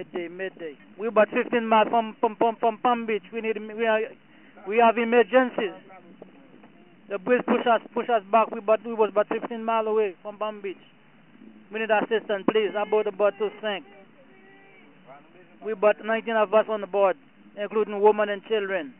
[0.00, 0.74] Mayday, mayday.
[0.98, 3.22] We about 15 miles from from from, from Palm Beach.
[3.34, 4.00] We need we are
[4.66, 5.76] we have emergencies.
[7.10, 8.50] The bridge push us push us back.
[8.50, 10.80] We but we was about 15 miles away from Palm Beach.
[11.70, 12.70] We need assistance, please.
[12.70, 13.84] About the boat to sink.
[15.62, 17.18] We but 19 of us on the board,
[17.58, 18.94] including women and children.